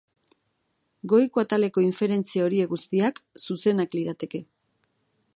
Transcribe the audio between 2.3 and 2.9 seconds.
horiek